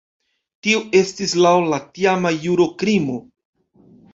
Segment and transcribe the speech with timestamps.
[0.67, 3.21] Tio estis laŭ la tiama juro krimo.